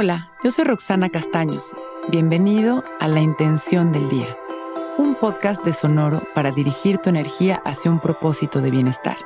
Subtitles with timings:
[0.00, 1.74] Hola, yo soy Roxana Castaños.
[2.06, 4.38] Bienvenido a La Intención del Día,
[4.96, 9.16] un podcast de Sonoro para dirigir tu energía hacia un propósito de bienestar.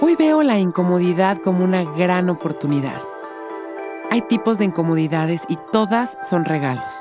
[0.00, 3.00] Hoy veo la incomodidad como una gran oportunidad.
[4.10, 6.92] Hay tipos de incomodidades y todas son regalos.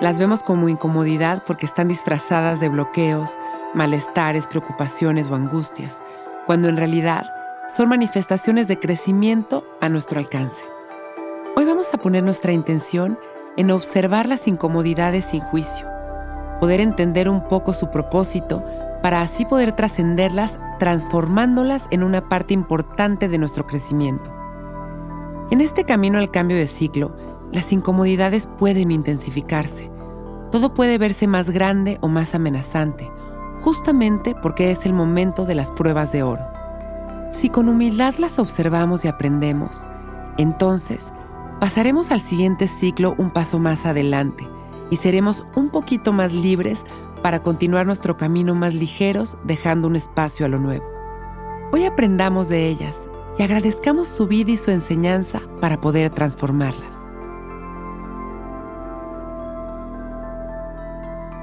[0.00, 3.38] Las vemos como incomodidad porque están disfrazadas de bloqueos,
[3.72, 6.02] malestares, preocupaciones o angustias,
[6.46, 7.32] cuando en realidad
[7.76, 10.69] son manifestaciones de crecimiento a nuestro alcance.
[11.80, 13.18] A poner nuestra intención
[13.56, 15.88] en observar las incomodidades sin juicio,
[16.60, 18.62] poder entender un poco su propósito
[19.02, 24.30] para así poder trascenderlas transformándolas en una parte importante de nuestro crecimiento.
[25.50, 27.16] En este camino al cambio de ciclo,
[27.50, 29.90] las incomodidades pueden intensificarse.
[30.52, 33.10] Todo puede verse más grande o más amenazante,
[33.62, 36.46] justamente porque es el momento de las pruebas de oro.
[37.32, 39.88] Si con humildad las observamos y aprendemos,
[40.36, 41.10] entonces
[41.60, 44.48] pasaremos al siguiente ciclo un paso más adelante
[44.88, 46.84] y seremos un poquito más libres
[47.22, 50.86] para continuar nuestro camino más ligeros dejando un espacio a lo nuevo.
[51.70, 53.06] Hoy aprendamos de ellas
[53.38, 56.98] y agradezcamos su vida y su enseñanza para poder transformarlas.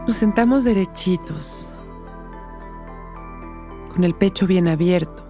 [0.07, 1.69] Nos sentamos derechitos,
[3.93, 5.27] con el pecho bien abierto,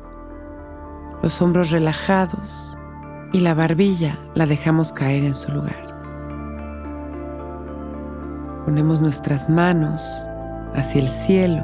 [1.21, 2.77] los hombros relajados
[3.37, 5.75] y la barbilla la dejamos caer en su lugar.
[8.65, 10.01] Ponemos nuestras manos
[10.73, 11.63] hacia el cielo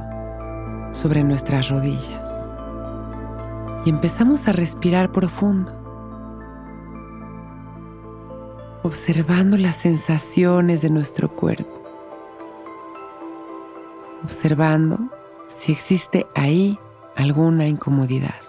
[0.91, 2.35] sobre nuestras rodillas
[3.85, 5.73] y empezamos a respirar profundo,
[8.83, 11.81] observando las sensaciones de nuestro cuerpo,
[14.23, 14.99] observando
[15.47, 16.77] si existe ahí
[17.15, 18.42] alguna incomodidad.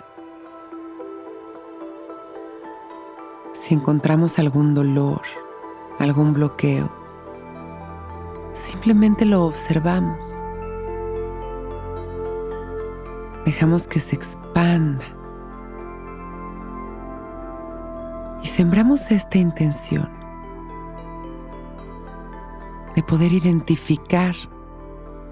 [3.64, 5.22] Si encontramos algún dolor,
[5.98, 6.90] algún bloqueo,
[8.52, 10.36] simplemente lo observamos.
[13.46, 15.04] Dejamos que se expanda.
[18.42, 20.10] Y sembramos esta intención
[22.94, 24.34] de poder identificar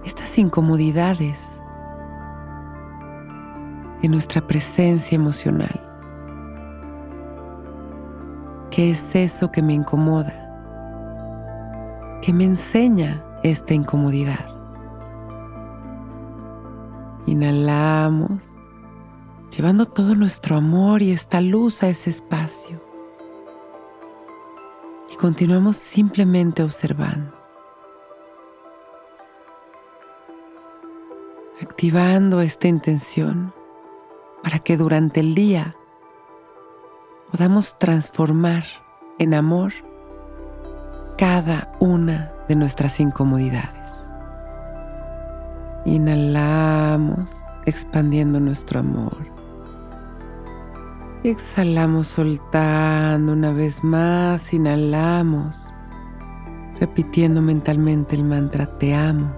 [0.06, 1.60] estas incomodidades
[4.00, 5.91] en nuestra presencia emocional.
[8.72, 10.32] ¿Qué es eso que me incomoda?
[12.22, 14.48] ¿Qué me enseña esta incomodidad?
[17.26, 18.56] Inhalamos,
[19.54, 22.82] llevando todo nuestro amor y esta luz a ese espacio.
[25.12, 27.30] Y continuamos simplemente observando.
[31.60, 33.52] Activando esta intención
[34.42, 35.76] para que durante el día
[37.32, 38.62] podamos transformar
[39.18, 39.72] en amor
[41.16, 44.10] cada una de nuestras incomodidades.
[45.86, 49.16] Inhalamos expandiendo nuestro amor.
[51.24, 54.52] Exhalamos soltando una vez más.
[54.52, 55.72] Inhalamos
[56.78, 59.32] repitiendo mentalmente el mantra te amo,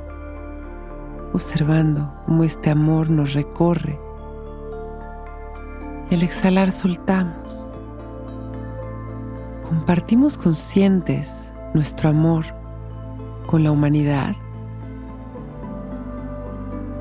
[1.33, 4.01] observando cómo este amor nos recorre.
[6.11, 7.74] Y al exhalar soltamos
[9.69, 12.45] compartimos conscientes nuestro amor
[13.47, 14.35] con la humanidad.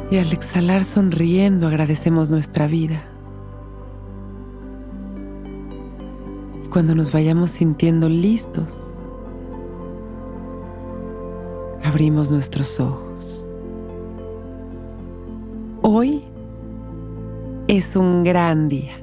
[0.10, 3.04] Y al exhalar sonriendo agradecemos nuestra vida.
[6.64, 8.98] Y cuando nos vayamos sintiendo listos,
[11.84, 13.48] abrimos nuestros ojos.
[15.82, 16.24] Hoy
[17.68, 19.03] es un gran día.